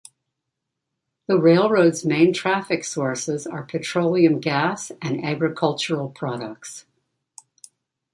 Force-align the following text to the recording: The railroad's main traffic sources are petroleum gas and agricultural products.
The 1.27 1.37
railroad's 1.37 2.03
main 2.03 2.33
traffic 2.33 2.83
sources 2.83 3.45
are 3.45 3.61
petroleum 3.61 4.39
gas 4.39 4.91
and 4.99 5.23
agricultural 5.23 6.09
products. 6.09 6.87